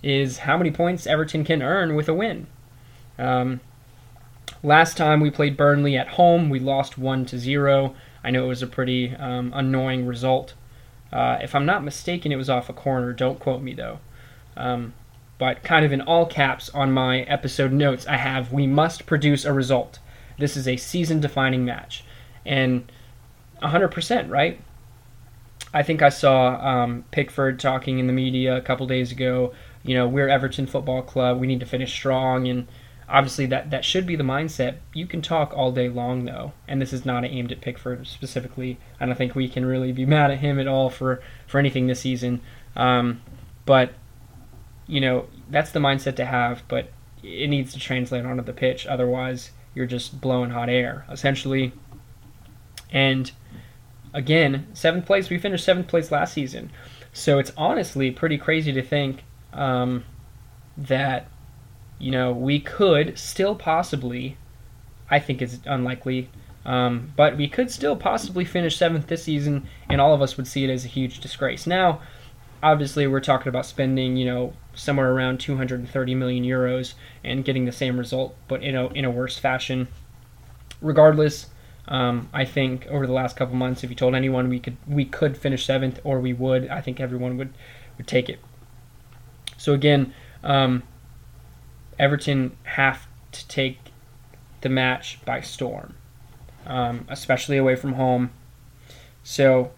is 0.04 0.40
how 0.40 0.58
many 0.58 0.72
points 0.72 1.06
Everton 1.06 1.44
can 1.44 1.62
earn 1.62 1.96
with 1.96 2.10
a 2.10 2.14
win. 2.14 2.48
Um, 3.20 3.60
last 4.64 4.98
time 4.98 5.20
we 5.20 5.30
played 5.30 5.56
Burnley 5.58 5.98
at 5.98 6.10
home, 6.10 6.50
we 6.50 6.60
lost 6.60 6.98
1 6.98 7.26
to 7.28 7.38
0. 7.38 7.96
I 8.24 8.32
know 8.32 8.46
it 8.46 8.48
was 8.48 8.64
a 8.64 8.68
pretty 8.68 9.16
um, 9.16 9.52
annoying 9.54 10.06
result. 10.08 10.54
Uh, 11.12 11.38
if 11.42 11.54
I'm 11.54 11.66
not 11.66 11.84
mistaken, 11.84 12.32
it 12.32 12.38
was 12.38 12.50
off 12.50 12.70
a 12.70 12.74
corner. 12.74 13.14
Don't 13.14 13.40
quote 13.40 13.62
me 13.62 13.74
though. 13.74 14.00
Um, 14.56 14.94
but 15.38 15.64
kind 15.64 15.86
of 15.86 15.92
in 15.92 16.02
all 16.02 16.26
caps 16.26 16.70
on 16.70 16.92
my 16.92 17.22
episode 17.22 17.72
notes, 17.72 18.06
I 18.08 18.18
have 18.18 18.54
we 18.54 18.68
must 18.68 19.06
produce 19.06 19.44
a 19.44 19.54
result. 19.54 20.00
This 20.38 20.56
is 20.56 20.68
a 20.68 20.78
season 20.78 21.20
defining 21.20 21.66
match. 21.66 22.04
And 22.46 22.92
100%, 23.62 24.30
right? 24.30 24.60
I 25.74 25.84
think 25.84 26.02
I 26.02 26.10
saw 26.10 26.56
um, 26.56 27.06
Pickford 27.12 27.60
talking 27.60 28.00
in 28.00 28.08
the 28.08 28.14
media 28.14 28.58
a 28.58 28.62
couple 28.62 28.86
days 28.88 29.12
ago. 29.12 29.54
You 29.84 29.96
know, 29.96 30.08
we're 30.08 30.28
Everton 30.28 30.68
Football 30.68 31.02
Club. 31.02 31.40
We 31.40 31.48
need 31.48 31.62
to 31.62 31.66
finish 31.66 31.92
strong. 31.92 32.48
And 32.48 32.68
obviously, 33.08 33.46
that, 33.48 33.72
that 33.72 33.86
should 33.86 34.06
be 34.06 34.16
the 34.16 34.24
mindset. 34.24 34.78
You 34.94 35.08
can 35.08 35.22
talk 35.22 35.54
all 35.56 35.72
day 35.72 35.88
long, 35.88 36.26
though. 36.26 36.52
And 36.68 36.82
this 36.82 36.92
is 36.94 37.06
not 37.06 37.24
aimed 37.24 37.52
at 37.52 37.62
Pickford 37.62 38.06
specifically. 38.06 38.80
I 39.00 39.06
don't 39.06 39.16
think 39.16 39.34
we 39.34 39.48
can 39.48 39.66
really 39.66 39.92
be 39.92 40.06
mad 40.06 40.30
at 40.30 40.40
him 40.40 40.60
at 40.60 40.68
all 40.68 40.90
for, 40.90 41.22
for 41.48 41.58
anything 41.58 41.88
this 41.88 42.02
season. 42.02 42.42
Um, 42.76 43.22
but 43.66 43.94
you 44.92 45.00
know, 45.00 45.28
that's 45.50 45.72
the 45.72 45.80
mindset 45.80 46.18
to 46.18 46.26
have, 46.26 46.64
but 46.68 46.90
it 47.24 47.50
needs 47.50 47.72
to 47.72 47.80
translate 47.80 48.26
onto 48.26 48.44
the 48.44 48.52
pitch. 48.52 48.86
Otherwise, 48.86 49.52
you're 49.74 49.86
just 49.86 50.20
blowing 50.20 50.50
hot 50.50 50.68
air, 50.68 51.06
essentially. 51.10 51.72
And 52.92 53.32
again, 54.14 54.68
seventh 54.74 55.06
place. 55.06 55.30
We 55.30 55.38
finished 55.38 55.66
seventh 55.66 55.88
place 55.88 56.12
last 56.12 56.34
season, 56.34 56.72
so 57.14 57.40
it's 57.40 57.52
honestly 57.58 58.12
pretty 58.12 58.38
crazy 58.38 58.72
to 58.74 58.82
think 58.82 59.24
um, 59.54 60.04
that 60.78 61.28
you 62.00 62.12
know 62.12 62.32
we 62.32 62.60
could 62.60 63.18
still 63.18 63.56
possibly. 63.56 64.38
I 65.10 65.20
think 65.20 65.42
it's 65.42 65.60
unlikely, 65.66 66.30
um, 66.66 67.12
but 67.18 67.36
we 67.36 67.48
could 67.50 67.70
still 67.70 67.98
possibly 67.98 68.46
finish 68.46 68.78
seventh 68.78 69.08
this 69.08 69.24
season, 69.24 69.68
and 69.90 70.00
all 70.00 70.14
of 70.14 70.22
us 70.22 70.38
would 70.38 70.48
see 70.48 70.64
it 70.64 70.70
as 70.70 70.86
a 70.86 70.88
huge 70.88 71.20
disgrace. 71.20 71.68
Now, 71.68 72.02
obviously, 72.64 73.08
we're 73.08 73.20
talking 73.20 73.50
about 73.50 73.66
spending 73.66 74.16
you 74.16 74.26
know 74.26 74.54
somewhere 74.74 75.12
around 75.12 75.40
230 75.40 76.16
million 76.16 76.44
euros 76.44 76.94
and 77.24 77.44
getting 77.44 77.66
the 77.66 77.72
same 77.72 77.98
result, 77.98 78.36
but 78.48 78.64
in 78.64 78.76
a 78.76 78.88
in 78.90 79.06
a 79.06 79.12
worse 79.12 79.38
fashion. 79.38 79.88
Regardless, 80.82 81.46
um, 81.88 82.30
I 82.34 82.46
think 82.46 82.88
over 82.88 83.08
the 83.08 83.14
last 83.14 83.36
couple 83.36 83.56
months, 83.56 83.84
if 83.84 83.90
you 83.90 83.96
told 83.96 84.16
anyone 84.16 84.50
we 84.50 84.60
could 84.60 84.78
we 84.88 85.06
could 85.06 85.38
finish 85.38 85.66
seventh 85.66 86.00
or 86.04 86.20
we 86.20 86.34
would, 86.34 86.68
I 86.70 86.82
think 86.82 87.00
everyone 87.00 87.38
would 87.38 87.54
would 87.98 88.08
take 88.08 88.30
it. 88.30 88.40
So 89.58 89.74
again, 89.74 90.14
um, 90.44 90.84
Everton 92.00 92.56
have 92.64 93.08
to 93.32 93.48
take 93.48 93.80
the 94.62 94.70
match 94.70 95.20
by 95.26 95.42
storm, 95.42 95.96
um, 96.66 97.06
especially 97.10 97.58
away 97.58 97.76
from 97.76 97.94
home. 97.94 98.32
So, 99.24 99.72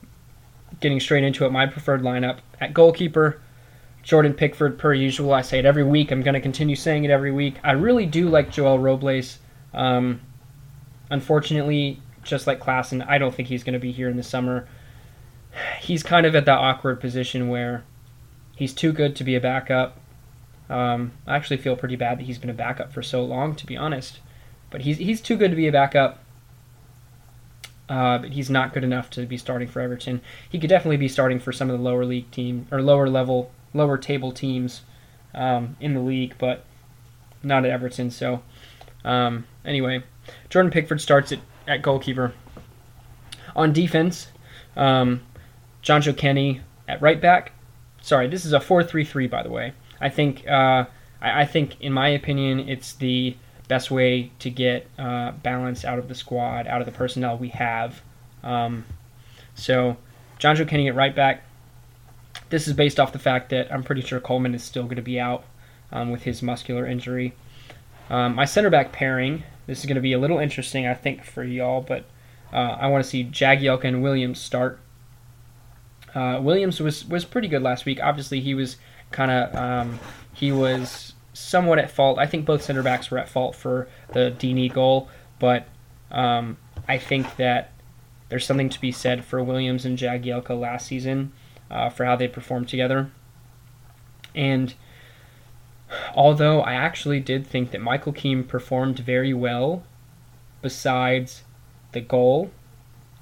getting 0.79 0.99
straight 0.99 1.23
into 1.23 1.45
it, 1.45 1.51
my 1.51 1.65
preferred 1.65 2.01
lineup 2.01 2.39
at 2.61 2.73
goalkeeper, 2.73 3.41
Jordan 4.03 4.33
Pickford, 4.33 4.77
per 4.77 4.93
usual. 4.93 5.33
I 5.33 5.41
say 5.41 5.59
it 5.59 5.65
every 5.65 5.83
week. 5.83 6.11
I'm 6.11 6.21
going 6.21 6.33
to 6.33 6.41
continue 6.41 6.75
saying 6.75 7.03
it 7.03 7.11
every 7.11 7.31
week. 7.31 7.55
I 7.63 7.71
really 7.71 8.05
do 8.05 8.29
like 8.29 8.51
Joel 8.51 8.79
Robles. 8.79 9.39
Um, 9.73 10.21
unfortunately, 11.13 12.01
just 12.23 12.47
like 12.47 12.59
Klaassen, 12.59 13.07
I 13.07 13.19
don't 13.19 13.33
think 13.33 13.47
he's 13.47 13.63
going 13.63 13.73
to 13.73 13.79
be 13.79 13.91
here 13.91 14.09
in 14.09 14.17
the 14.17 14.23
summer. 14.23 14.67
He's 15.79 16.01
kind 16.01 16.25
of 16.25 16.35
at 16.35 16.45
that 16.45 16.57
awkward 16.57 16.99
position 16.99 17.49
where 17.49 17.83
he's 18.55 18.73
too 18.73 18.91
good 18.91 19.15
to 19.17 19.23
be 19.23 19.35
a 19.35 19.39
backup. 19.39 19.99
Um, 20.71 21.11
I 21.27 21.35
actually 21.35 21.57
feel 21.57 21.75
pretty 21.75 21.95
bad 21.95 22.17
that 22.17 22.23
he's 22.23 22.39
been 22.39 22.49
a 22.49 22.53
backup 22.53 22.91
for 22.91 23.03
so 23.03 23.23
long, 23.23 23.55
to 23.55 23.65
be 23.67 23.77
honest. 23.77 24.21
But 24.71 24.81
he's 24.81 24.97
he's 24.97 25.21
too 25.21 25.37
good 25.37 25.51
to 25.51 25.55
be 25.55 25.67
a 25.67 25.71
backup. 25.71 26.17
Uh, 27.87 28.17
but 28.17 28.31
he's 28.31 28.49
not 28.49 28.73
good 28.73 28.83
enough 28.83 29.11
to 29.11 29.27
be 29.27 29.37
starting 29.37 29.67
for 29.67 29.81
Everton. 29.81 30.21
He 30.49 30.57
could 30.57 30.69
definitely 30.69 30.97
be 30.97 31.09
starting 31.09 31.39
for 31.39 31.51
some 31.51 31.69
of 31.69 31.77
the 31.77 31.83
lower 31.83 32.05
league 32.05 32.31
team 32.31 32.65
or 32.71 32.81
lower 32.81 33.07
level 33.07 33.51
lower 33.71 33.99
table 33.99 34.31
teams 34.31 34.81
um, 35.35 35.77
in 35.79 35.93
the 35.93 35.99
league, 35.99 36.33
but 36.39 36.65
not 37.43 37.65
at 37.65 37.71
Everton. 37.71 38.09
So, 38.09 38.41
um, 39.05 39.45
anyway, 39.63 40.03
Jordan 40.49 40.71
Pickford 40.71 41.01
starts 41.01 41.31
at, 41.31 41.39
at 41.67 41.81
goalkeeper. 41.81 42.33
On 43.55 43.71
defense, 43.71 44.27
um, 44.75 45.21
Jonjoe 45.83 46.17
Kenny 46.17 46.61
at 46.87 47.01
right 47.01 47.21
back. 47.21 47.51
Sorry, 48.01 48.27
this 48.27 48.45
is 48.45 48.53
a 48.53 48.59
4 48.59 48.83
3 48.83 49.05
3, 49.05 49.27
by 49.27 49.43
the 49.43 49.49
way. 49.49 49.73
I 50.01 50.09
think, 50.09 50.47
uh, 50.47 50.85
I, 51.21 51.41
I, 51.41 51.45
think, 51.45 51.79
in 51.79 51.93
my 51.93 52.09
opinion, 52.09 52.67
it's 52.67 52.93
the 52.93 53.37
best 53.67 53.91
way 53.91 54.31
to 54.39 54.49
get 54.49 54.87
uh, 54.97 55.31
balance 55.31 55.85
out 55.85 55.99
of 55.99 56.07
the 56.07 56.15
squad, 56.15 56.67
out 56.67 56.81
of 56.81 56.85
the 56.85 56.91
personnel 56.91 57.37
we 57.37 57.49
have. 57.49 58.01
Um, 58.43 58.85
so, 59.55 59.97
Jonjoe 60.39 60.67
Kenny 60.67 60.89
at 60.89 60.95
right 60.95 61.15
back, 61.15 61.43
this 62.49 62.67
is 62.67 62.73
based 62.73 62.99
off 62.99 63.13
the 63.13 63.19
fact 63.19 63.49
that 63.49 63.71
I'm 63.71 63.83
pretty 63.83 64.01
sure 64.01 64.19
Coleman 64.19 64.53
is 64.53 64.63
still 64.63 64.83
going 64.83 64.97
to 64.97 65.01
be 65.01 65.19
out 65.19 65.45
um, 65.91 66.11
with 66.11 66.23
his 66.23 66.41
muscular 66.41 66.85
injury. 66.85 67.33
Um, 68.09 68.35
my 68.35 68.45
center 68.45 68.69
back 68.69 68.91
pairing, 68.91 69.43
this 69.65 69.79
is 69.79 69.85
going 69.85 69.95
to 69.95 70.01
be 70.01 70.13
a 70.13 70.19
little 70.19 70.39
interesting, 70.39 70.87
I 70.87 70.93
think, 70.93 71.23
for 71.23 71.43
y'all, 71.43 71.81
but 71.81 72.05
uh, 72.51 72.77
I 72.79 72.87
want 72.87 73.03
to 73.03 73.09
see 73.09 73.23
Jagielka 73.23 73.85
and 73.85 74.03
Williams 74.03 74.39
start. 74.39 74.79
Uh, 76.13 76.39
Williams 76.41 76.79
was, 76.79 77.05
was 77.05 77.25
pretty 77.25 77.47
good 77.47 77.63
last 77.63 77.85
week. 77.85 77.99
Obviously, 78.01 78.39
he 78.39 78.53
was 78.53 78.77
kind 79.11 79.31
of 79.31 79.55
um, 79.55 79.99
he 80.33 80.51
was 80.51 81.13
somewhat 81.33 81.79
at 81.79 81.89
fault. 81.89 82.19
I 82.19 82.27
think 82.27 82.45
both 82.45 82.61
center 82.61 82.83
backs 82.83 83.09
were 83.09 83.17
at 83.17 83.29
fault 83.29 83.55
for 83.55 83.87
the 84.11 84.35
Deeney 84.37 84.71
goal, 84.71 85.09
but 85.39 85.67
um, 86.11 86.57
I 86.87 86.97
think 86.97 87.35
that 87.37 87.71
there's 88.29 88.45
something 88.45 88.69
to 88.69 88.81
be 88.81 88.91
said 88.91 89.23
for 89.23 89.43
Williams 89.43 89.85
and 89.85 89.97
Jagielka 89.97 90.59
last 90.59 90.87
season 90.87 91.31
uh, 91.71 91.89
for 91.89 92.05
how 92.05 92.15
they 92.15 92.27
performed 92.27 92.67
together. 92.67 93.11
And 94.35 94.73
although 96.15 96.61
I 96.61 96.73
actually 96.73 97.19
did 97.19 97.45
think 97.45 97.71
that 97.71 97.81
Michael 97.81 98.13
Keane 98.13 98.43
performed 98.43 98.99
very 98.99 99.33
well, 99.33 99.83
besides 100.61 101.43
the 101.91 102.01
goal, 102.01 102.51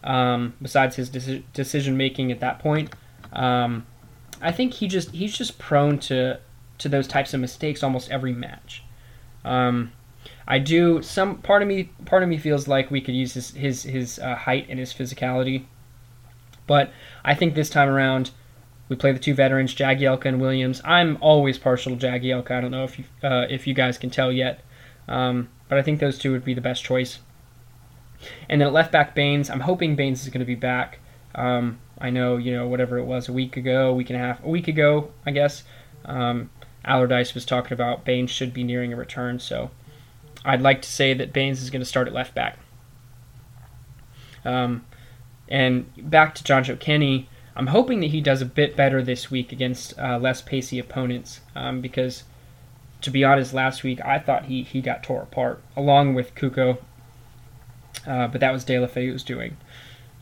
um, 0.04 0.54
besides 0.62 0.96
his 0.96 1.10
deci- 1.10 1.44
decision 1.54 1.98
making 1.98 2.32
at 2.32 2.40
that 2.40 2.60
point, 2.60 2.94
um, 3.34 3.86
I 4.42 4.52
think 4.52 4.74
he 4.76 4.88
just 4.88 5.12
he's 5.12 5.38
just 5.38 5.60
prone 5.60 6.00
to 6.00 6.40
to 6.80 6.90
those 6.90 7.08
types 7.08 7.34
of 7.34 7.40
mistakes 7.40 7.84
almost 7.84 8.10
every 8.10 8.34
match. 8.34 8.84
Um, 9.46 9.92
I 10.48 10.60
do 10.60 11.02
some 11.02 11.38
part 11.38 11.62
of 11.62 11.68
me 11.68 11.92
part 12.06 12.24
of 12.24 12.30
me 12.30 12.38
feels 12.38 12.68
like 12.68 12.90
we 12.92 13.02
could 13.02 13.16
use 13.16 13.34
his 13.34 13.52
his 13.52 13.84
his 13.84 14.20
uh, 14.20 14.36
height 14.36 14.66
and 14.70 14.80
his 14.80 14.94
physicality, 14.94 15.66
but 16.68 16.92
I 17.24 17.36
think 17.36 17.54
this 17.54 17.70
time 17.70 17.90
around 17.90 18.32
we 18.92 18.98
play 18.98 19.14
the 19.14 19.20
two 19.20 19.34
veterans, 19.34 19.74
Jagielka 19.74 20.26
and 20.26 20.42
Williams. 20.42 20.82
I'm 20.84 21.18
always 21.22 21.58
partial 21.58 21.96
to 21.96 22.08
Jagielka. 22.08 22.52
I 22.52 22.60
don't 22.60 22.72
know 22.72 22.84
if 22.84 23.00
you, 23.00 23.06
uh, 23.24 23.46
if 23.50 23.66
you 23.66 23.74
guys 23.74 23.98
can 23.98 24.10
tell 24.10 24.34
yet, 24.34 24.66
um, 25.08 25.48
but 25.70 25.78
I 25.78 25.82
think 25.82 26.02
those 26.02 26.20
two 26.20 26.34
would 26.34 26.44
be 26.44 26.54
the 26.54 26.60
best 26.60 26.84
choice. 26.84 27.20
And 28.50 28.60
then 28.60 28.68
at 28.68 28.74
left 28.74 28.92
back, 28.92 29.16
Baines. 29.16 29.50
I'm 29.50 29.62
hoping 29.62 29.96
Baines 29.96 30.24
is 30.24 30.28
going 30.28 30.42
to 30.42 30.46
be 30.46 30.56
back. 30.56 31.00
Um, 31.34 31.80
I 32.00 32.10
know, 32.10 32.36
you 32.36 32.52
know, 32.52 32.68
whatever 32.68 32.98
it 32.98 33.06
was 33.06 33.30
a 33.30 33.32
week 33.32 33.56
ago, 33.56 33.92
a 33.92 33.94
week 33.94 34.10
and 34.10 34.20
a 34.20 34.22
half, 34.22 34.44
a 34.44 34.50
week 34.50 34.68
ago, 34.68 35.14
I 35.26 35.32
guess. 35.32 35.64
Um, 36.04 36.50
Allardyce 36.84 37.34
was 37.34 37.46
talking 37.46 37.72
about 37.72 38.04
Baines 38.04 38.30
should 38.30 38.54
be 38.54 38.66
nearing 38.66 38.92
a 38.92 38.98
return. 38.98 39.40
So 39.40 39.72
I'd 40.44 40.62
like 40.62 40.82
to 40.82 40.92
say 40.92 41.14
that 41.14 41.32
Baines 41.32 41.62
is 41.62 41.70
going 41.70 41.82
to 41.82 41.86
start 41.86 42.10
at 42.10 42.14
left 42.14 42.36
back. 42.36 42.60
Um, 44.44 44.86
and 45.48 45.86
back 45.98 46.36
to 46.36 46.44
Jonjoe 46.44 46.78
Kenny, 46.78 47.30
I'm 47.56 47.68
hoping 47.68 48.00
that 48.00 48.12
he 48.12 48.22
does 48.22 48.42
a 48.42 48.46
bit 48.46 48.76
better 48.76 49.04
this 49.04 49.30
week 49.30 49.52
against 49.52 49.98
uh, 50.00 50.18
less 50.18 50.42
pacey 50.42 50.80
opponents 50.80 51.42
um, 51.56 51.82
because, 51.82 52.24
to 53.02 53.12
be 53.12 53.24
honest, 53.24 53.54
last 53.54 53.84
week 53.84 54.00
I 54.06 54.20
thought 54.20 54.46
he, 54.46 54.64
he 54.64 54.82
got 54.82 55.04
tore 55.04 55.24
apart 55.24 55.62
along 55.76 56.14
with 56.14 56.34
Cuco, 56.36 56.78
uh, 58.08 58.28
but 58.28 58.40
that 58.40 58.54
was 58.54 58.64
Deulofeu's 58.64 59.24
doing. 59.24 59.58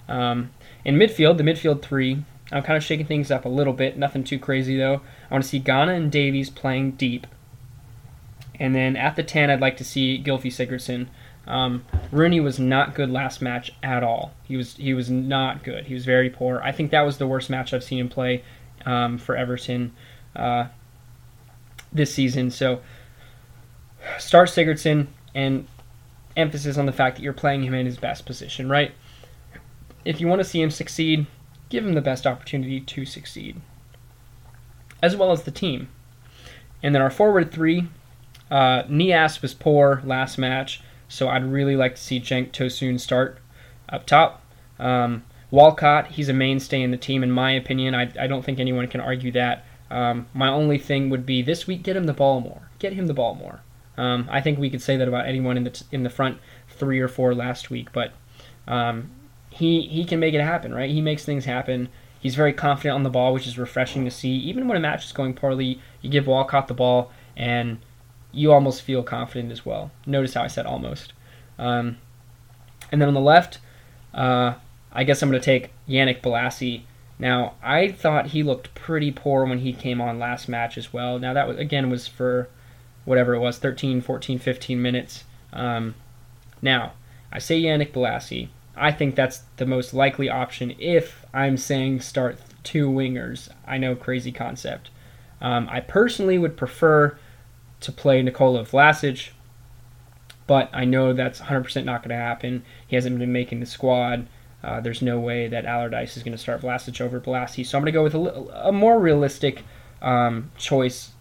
Um, 0.08 0.52
in 0.84 0.96
midfield, 0.96 1.38
the 1.38 1.44
midfield 1.44 1.82
three, 1.82 2.24
I'm 2.52 2.64
kind 2.64 2.78
of 2.78 2.84
shaking 2.84 3.06
things 3.06 3.30
up 3.30 3.46
a 3.46 3.50
little 3.50 3.74
bit. 3.74 3.98
Nothing 3.98 4.24
too 4.24 4.40
crazy 4.40 4.78
though. 4.78 5.02
I 5.30 5.34
want 5.34 5.44
to 5.44 5.50
see 5.50 5.60
Gana 5.60 5.94
and 5.94 6.12
Davies 6.12 6.50
playing 6.50 6.92
deep. 6.92 7.28
And 8.60 8.76
then 8.76 8.96
at 8.96 9.16
the 9.16 9.24
10, 9.24 9.50
I'd 9.50 9.62
like 9.62 9.78
to 9.78 9.86
see 9.86 10.22
Gylfi 10.22 10.48
Sigurdsson. 10.48 11.08
Um, 11.50 11.84
Rooney 12.12 12.40
was 12.40 12.60
not 12.60 12.94
good 12.94 13.10
last 13.10 13.42
match 13.42 13.72
at 13.82 14.04
all. 14.04 14.34
He 14.44 14.56
was 14.56 14.76
he 14.76 14.94
was 14.94 15.10
not 15.10 15.64
good. 15.64 15.88
He 15.88 15.96
was 15.96 16.06
very 16.06 16.30
poor. 16.30 16.62
I 16.64 16.72
think 16.72 16.92
that 16.92 17.02
was 17.02 17.18
the 17.18 17.28
worst 17.28 17.50
match 17.50 17.74
I've 17.74 17.84
seen 17.84 18.00
him 18.00 18.10
play 18.10 18.44
um, 18.86 19.18
for 19.18 19.36
Everton 19.36 19.94
uh, 20.36 20.68
this 21.92 22.14
season. 22.14 22.52
So 22.52 22.82
start 24.20 24.50
Sigurdsson 24.50 25.08
and 25.34 25.68
emphasis 26.38 26.78
on 26.78 26.86
the 26.86 26.92
fact 26.92 27.18
that 27.18 27.24
you're 27.24 27.34
playing 27.34 27.64
him 27.64 27.74
in 27.74 27.86
his 27.86 27.98
best 27.98 28.26
position, 28.26 28.70
right? 28.70 28.94
If 30.06 30.22
you 30.22 30.28
want 30.28 30.40
to 30.40 30.48
see 30.48 30.62
him 30.62 30.72
succeed, 30.72 31.26
give 31.70 31.86
him 31.86 31.94
the 31.94 32.02
best 32.02 32.26
opportunity 32.26 32.80
to 32.80 33.06
succeed, 33.06 33.60
as 35.02 35.16
well 35.16 35.32
as 35.32 35.44
the 35.44 35.52
team. 35.52 35.90
And 36.82 36.96
then 36.96 37.02
our 37.02 37.10
forward 37.10 37.52
three, 37.52 37.90
uh, 38.50 38.84
Niasse 38.84 39.42
was 39.42 39.54
poor 39.54 40.02
last 40.06 40.38
match, 40.38 40.82
so 41.10 41.28
I'd 41.28 41.44
really 41.44 41.76
like 41.76 41.96
to 41.96 42.02
see 42.02 42.22
Cenk 42.22 42.52
Tosun 42.52 43.00
start 43.00 43.40
up 43.90 44.06
top. 44.06 44.42
Um, 44.80 45.24
Walcott, 45.52 46.12
he's 46.12 46.30
a 46.30 46.34
mainstay 46.34 46.82
in 46.82 46.92
the 46.92 46.98
team, 46.98 47.24
in 47.24 47.32
my 47.32 47.52
opinion. 47.52 47.96
I, 47.96 48.12
I 48.18 48.28
don't 48.28 48.46
think 48.46 48.60
anyone 48.60 48.88
can 48.88 49.02
argue 49.02 49.32
that. 49.34 49.66
Um, 49.90 50.28
my 50.34 50.48
only 50.48 50.78
thing 50.78 51.10
would 51.10 51.26
be 51.26 51.42
this 51.42 51.66
week, 51.66 51.84
get 51.84 51.98
him 51.98 52.06
the 52.06 52.14
ball 52.14 52.40
more. 52.40 52.70
Get 52.78 52.94
him 52.94 53.08
the 53.08 53.14
ball 53.14 53.36
more. 53.36 53.62
Um, 53.98 54.30
I 54.32 54.40
think 54.40 54.60
we 54.60 54.70
could 54.70 54.82
say 54.82 54.96
that 54.96 55.08
about 55.08 55.26
anyone 55.26 55.58
in 55.58 55.66
the 55.66 55.72
t- 55.72 55.86
in 55.92 56.04
the 56.04 56.10
front 56.10 56.38
three 56.70 57.00
or 57.00 57.10
four 57.10 57.36
last 57.36 57.70
week, 57.70 57.92
but 57.92 58.14
um, 58.68 59.12
he 59.50 59.82
he 59.82 60.06
can 60.06 60.20
make 60.20 60.34
it 60.34 60.42
happen, 60.42 60.74
right? 60.74 60.90
He 60.90 61.02
makes 61.02 61.26
things 61.26 61.44
happen. 61.46 61.90
He's 62.20 62.36
very 62.36 62.54
confident 62.54 62.96
on 62.96 63.04
the 63.04 63.10
ball, 63.10 63.34
which 63.34 63.48
is 63.48 63.58
refreshing 63.58 64.06
to 64.06 64.12
see. 64.12 64.30
Even 64.30 64.68
when 64.68 64.78
a 64.78 64.80
match 64.80 65.06
is 65.06 65.12
going 65.12 65.34
poorly, 65.34 65.82
you 66.02 66.10
give 66.10 66.28
Walcott 66.28 66.68
the 66.68 66.74
ball, 66.74 67.12
and 67.36 67.80
you 68.32 68.52
almost 68.52 68.82
feel 68.82 69.04
confident 69.04 69.52
as 69.52 69.66
well. 69.66 69.92
Notice 70.06 70.34
how 70.34 70.44
I 70.44 70.48
said 70.48 70.66
almost. 70.66 71.14
Um, 71.58 71.98
and 72.92 73.02
then 73.02 73.08
on 73.08 73.14
the 73.14 73.20
left, 73.20 73.60
uh, 74.14 74.54
I 74.92 75.04
guess 75.04 75.22
I'm 75.22 75.30
going 75.30 75.42
to 75.42 75.46
take 75.46 75.72
Yannick 75.88 76.22
Bolasie. 76.22 76.84
Now, 77.18 77.56
I 77.62 77.92
thought 77.92 78.28
he 78.28 78.44
looked 78.44 78.74
pretty 78.76 79.12
poor 79.12 79.46
when 79.46 79.60
he 79.60 79.74
came 79.74 80.00
on 80.00 80.20
last 80.20 80.48
match 80.48 80.78
as 80.78 80.94
well. 80.94 81.20
Now, 81.20 81.34
that 81.34 81.48
was, 81.48 81.58
again 81.58 81.90
was 81.90 82.08
for 82.08 82.50
whatever 83.06 83.34
it 83.34 83.40
was 83.40 83.58
13, 83.58 84.02
14, 84.02 84.40
15 84.40 84.82
minutes. 84.82 85.24
Um, 85.52 85.96
now, 86.62 86.94
I 87.32 87.40
say 87.40 87.62
Yannick 87.62 87.92
Bolasie. 87.92 88.50
I 88.76 88.92
think 88.92 89.16
that's 89.16 89.40
the 89.58 89.66
most 89.66 89.94
likely 89.94 90.30
option 90.30 90.74
if 90.80 91.26
I'm 91.34 91.58
saying 91.58 92.02
start 92.02 92.40
two 92.64 92.90
wingers. 92.90 93.50
I 93.68 93.78
know, 93.78 93.96
crazy 93.96 94.32
concept. 94.32 94.90
Um, 95.42 95.68
I 95.70 95.82
personally 95.82 96.38
would 96.38 96.56
prefer 96.56 97.18
to 97.82 97.92
play 97.92 98.22
Nikola 98.22 98.64
Vlasic, 98.64 99.30
but 100.48 100.70
I 100.74 100.86
know 100.86 101.14
that's 101.14 101.42
100% 101.42 101.86
not 101.86 102.02
going 102.02 102.10
to 102.10 102.16
happen. 102.16 102.64
He 102.88 102.96
hasn't 102.96 103.20
been 103.20 103.32
making 103.32 103.60
the 103.60 103.66
squad. 103.66 104.28
Uh, 104.64 104.82
there's 104.82 105.02
no 105.02 105.20
way 105.20 105.48
that 105.48 105.66
Allardyce 105.66 106.18
is 106.18 106.24
going 106.24 106.34
to 106.34 106.38
start 106.38 106.62
Vlasic 106.62 107.00
over 107.00 107.20
Bolasie, 107.20 107.66
so 107.66 107.78
I'm 107.78 107.84
going 107.84 107.94
to 107.94 107.98
go 107.98 108.04
with 108.04 108.16
a, 108.16 108.68
a 108.68 108.72
more 108.72 109.00
realistic 109.00 109.64
um, 110.02 110.52
choice. 110.58 111.12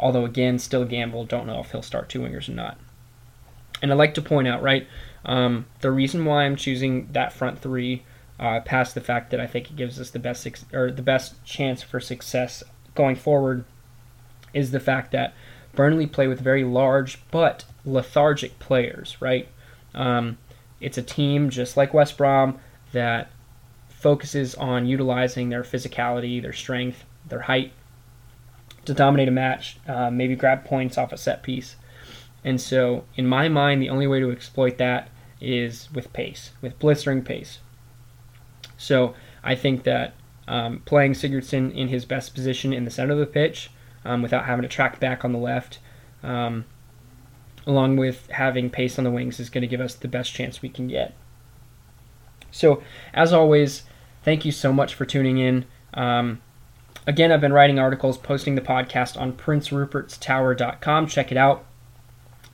Although 0.00 0.24
again, 0.24 0.58
still 0.58 0.84
gamble. 0.84 1.24
Don't 1.24 1.46
know 1.46 1.60
if 1.60 1.72
he'll 1.72 1.82
start 1.82 2.08
two 2.08 2.20
wingers 2.20 2.48
or 2.48 2.52
not. 2.52 2.78
And 3.82 3.92
I'd 3.92 3.98
like 3.98 4.14
to 4.14 4.22
point 4.22 4.48
out, 4.48 4.62
right, 4.62 4.86
um, 5.24 5.66
the 5.80 5.90
reason 5.90 6.24
why 6.24 6.44
I'm 6.44 6.56
choosing 6.56 7.08
that 7.12 7.32
front 7.32 7.60
three, 7.60 8.04
uh, 8.38 8.60
past 8.60 8.94
the 8.94 9.00
fact 9.00 9.30
that 9.30 9.40
I 9.40 9.46
think 9.46 9.70
it 9.70 9.76
gives 9.76 10.00
us 10.00 10.10
the 10.10 10.18
best 10.18 10.46
or 10.72 10.90
the 10.90 11.02
best 11.02 11.44
chance 11.44 11.82
for 11.82 12.00
success 12.00 12.62
going 12.94 13.16
forward, 13.16 13.64
is 14.54 14.70
the 14.70 14.80
fact 14.80 15.12
that 15.12 15.34
Burnley 15.74 16.06
play 16.06 16.26
with 16.26 16.40
very 16.40 16.64
large 16.64 17.18
but 17.30 17.64
lethargic 17.84 18.58
players, 18.58 19.16
right? 19.20 19.48
Um, 19.94 20.38
it's 20.80 20.98
a 20.98 21.02
team 21.02 21.50
just 21.50 21.76
like 21.76 21.94
West 21.94 22.16
Brom 22.16 22.58
that 22.92 23.30
focuses 23.88 24.54
on 24.54 24.86
utilizing 24.86 25.48
their 25.48 25.62
physicality, 25.62 26.40
their 26.40 26.52
strength, 26.52 27.04
their 27.28 27.40
height 27.40 27.72
to 28.84 28.94
dominate 28.94 29.28
a 29.28 29.32
match, 29.32 29.78
uh, 29.86 30.10
maybe 30.10 30.34
grab 30.34 30.64
points 30.64 30.96
off 30.96 31.12
a 31.12 31.18
set 31.18 31.42
piece. 31.42 31.76
And 32.44 32.60
so, 32.60 33.04
in 33.16 33.26
my 33.26 33.48
mind, 33.48 33.82
the 33.82 33.90
only 33.90 34.06
way 34.06 34.20
to 34.20 34.30
exploit 34.30 34.78
that 34.78 35.10
is 35.40 35.88
with 35.92 36.12
pace, 36.12 36.52
with 36.62 36.78
blistering 36.78 37.22
pace. 37.22 37.58
So, 38.76 39.14
I 39.42 39.56
think 39.56 39.82
that 39.82 40.14
um, 40.46 40.80
playing 40.84 41.12
Sigurdsson 41.12 41.74
in 41.74 41.88
his 41.88 42.04
best 42.04 42.34
position 42.34 42.72
in 42.72 42.84
the 42.84 42.90
center 42.90 43.12
of 43.12 43.18
the 43.18 43.26
pitch 43.26 43.70
um, 44.08 44.22
without 44.22 44.46
having 44.46 44.62
to 44.62 44.68
track 44.68 44.98
back 44.98 45.22
on 45.22 45.32
the 45.32 45.38
left, 45.38 45.78
um, 46.22 46.64
along 47.66 47.96
with 47.96 48.26
having 48.30 48.70
pace 48.70 48.98
on 48.98 49.04
the 49.04 49.10
wings, 49.10 49.38
is 49.38 49.50
going 49.50 49.62
to 49.62 49.68
give 49.68 49.82
us 49.82 49.94
the 49.94 50.08
best 50.08 50.32
chance 50.32 50.62
we 50.62 50.70
can 50.70 50.88
get. 50.88 51.14
So, 52.50 52.82
as 53.12 53.34
always, 53.34 53.82
thank 54.24 54.46
you 54.46 54.50
so 54.50 54.72
much 54.72 54.94
for 54.94 55.04
tuning 55.04 55.36
in. 55.36 55.66
Um, 55.92 56.40
again, 57.06 57.30
I've 57.30 57.42
been 57.42 57.52
writing 57.52 57.78
articles, 57.78 58.16
posting 58.16 58.54
the 58.54 58.62
podcast 58.62 59.20
on 59.20 59.34
princerupertstower.com. 59.34 61.06
Check 61.06 61.30
it 61.30 61.36
out. 61.36 61.66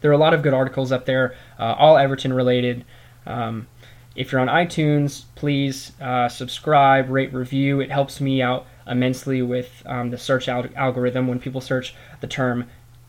There 0.01 0.11
are 0.11 0.15
a 0.15 0.19
lot 0.19 0.35
of 0.35 0.43
good 0.43 0.55
articles 0.55 0.91
up 0.91 1.07
there, 1.07 1.37
uh, 1.57 1.77
all 1.79 1.97
Everton 1.97 2.33
related. 2.33 2.85
Um, 3.27 3.69
if 4.17 4.33
you're 4.33 4.41
on 4.41 4.49
iTunes, 4.49 5.25
please 5.37 5.93
uh, 6.01 6.29
subscribe, 6.29 7.09
rate, 7.11 7.33
review. 7.33 7.81
It 7.81 7.93
helps 7.93 8.21
me 8.21 8.43
out 8.43 8.67
immensely 8.87 9.43
with 9.43 9.83
um, 9.87 10.11
the 10.11 10.19
search 10.19 10.49
al- 10.49 10.69
algorithm. 10.77 11.29
When 11.29 11.41
people 11.41 11.61
search 11.61 11.95
the 12.21 12.27
term, 12.27 12.67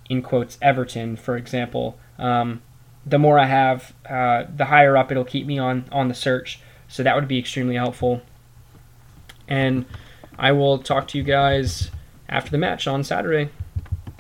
in 0.10 0.22
quotes, 0.22 0.58
Everton, 0.62 1.16
for 1.16 1.36
example, 1.36 1.98
um, 2.18 2.62
the 3.06 3.20
more 3.20 3.40
I 3.40 3.46
have, 3.46 3.94
uh, 4.10 4.46
the 4.56 4.66
higher 4.66 4.98
up 4.98 5.12
it'll 5.12 5.26
keep 5.26 5.46
me 5.46 5.58
on, 5.58 5.86
on 5.92 6.08
the 6.08 6.14
search. 6.14 6.60
So 6.88 7.04
that 7.04 7.16
would 7.16 7.28
be 7.28 7.40
extremely 7.40 7.76
helpful. 7.76 8.22
And 9.48 9.86
I 10.38 10.52
will 10.52 10.80
talk 10.80 11.08
to 11.10 11.18
you 11.18 11.24
guys 11.24 11.92
after 12.30 12.52
the 12.52 12.58
match 12.58 12.88
on 12.88 13.04
Saturday. 13.04 13.50